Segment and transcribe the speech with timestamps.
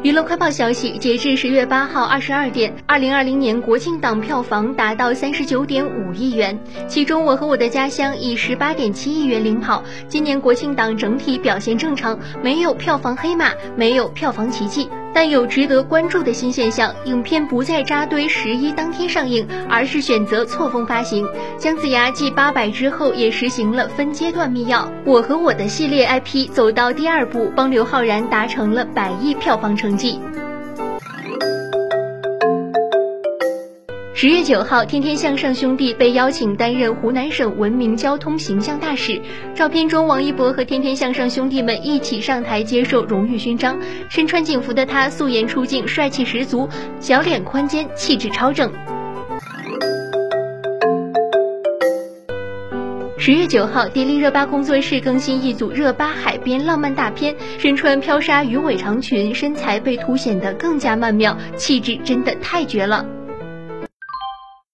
[0.00, 9.84] 娱乐快报消息，截至十月八号二十二点，二零二零年国庆档票房达到三十九点五亿元，其中《我和我的家乡》以十八点七亿元领跑。
[10.08, 14.88] 今年国庆档整体表现正常，没有票房黑马，没有票房奇迹。
[15.14, 21.26] 但有值得关注的新现象，影片不再扎堆十一当天上映，而是选择错峰发行。
[21.58, 24.88] 姜子牙继八佰之后，也实行了分阶段密钥。
[25.04, 30.18] 我和我的系列 IP 走到第二步，帮刘昊然达成了百亿票房成绩。
[34.14, 39.20] 十月九号，天天向上兄弟被邀请担任湖南省文明交通形象大使。
[39.54, 43.80] 照片中，王一博和天天向上兄弟们一起上台接受荣誉勋章。
[44.10, 46.68] 身穿警服的他素颜出镜，帅气十足，
[47.00, 48.70] 小脸宽肩，气质超正。
[53.16, 63.04] 十月九号，迪丽热巴工作室更新一组热巴海边浪漫大片，身穿飘纱鱼尾长裙，身材被凸显得更加曼妙，气质真的太绝了。